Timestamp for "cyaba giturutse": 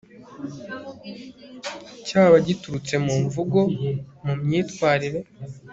2.07-2.95